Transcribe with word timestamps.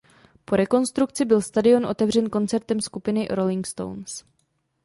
Po 0.45 0.55
rekonstrukci 0.55 1.25
byl 1.25 1.41
stadion 1.41 1.85
otevřen 1.85 2.29
koncertem 2.29 2.81
skupiny 2.81 3.27
Rolling 3.31 3.67
Stones. 3.67 4.23